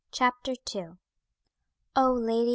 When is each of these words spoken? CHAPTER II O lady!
CHAPTER 0.11 0.55
II 0.73 0.85
O 1.95 2.11
lady! 2.11 2.49